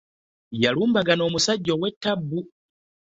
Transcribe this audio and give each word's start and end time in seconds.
Yalumbagana 0.61 1.21
omusajja 1.27 1.71
ow'ettabu. 1.73 2.39